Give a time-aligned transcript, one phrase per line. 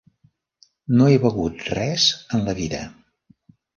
[1.01, 2.07] No he begut res
[2.39, 2.81] en la vida.